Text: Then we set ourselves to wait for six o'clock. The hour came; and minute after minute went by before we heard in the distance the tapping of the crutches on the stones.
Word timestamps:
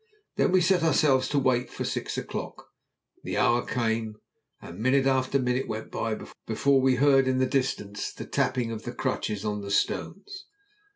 Then 0.35 0.51
we 0.51 0.61
set 0.61 0.81
ourselves 0.81 1.29
to 1.29 1.37
wait 1.37 1.69
for 1.69 1.83
six 1.83 2.17
o'clock. 2.17 2.69
The 3.23 3.37
hour 3.37 3.63
came; 3.63 4.15
and 4.59 4.79
minute 4.79 5.05
after 5.05 5.37
minute 5.37 5.67
went 5.67 5.91
by 5.91 6.17
before 6.47 6.81
we 6.81 6.95
heard 6.95 7.27
in 7.27 7.37
the 7.37 7.45
distance 7.45 8.11
the 8.11 8.25
tapping 8.25 8.71
of 8.71 8.81
the 8.81 8.93
crutches 8.95 9.45
on 9.45 9.61
the 9.61 9.69
stones. 9.69 10.45